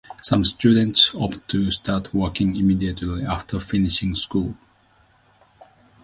Some 0.23 0.43
students 0.45 1.13
opt 1.13 1.47
to 1.49 1.69
start 1.69 2.11
working 2.11 2.55
immediately 2.55 3.23
after 3.23 3.59
finishing 3.59 4.15
school. 4.15 4.55